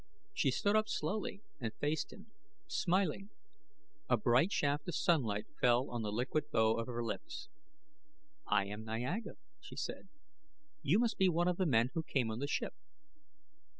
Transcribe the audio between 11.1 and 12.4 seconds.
be one of the men who came on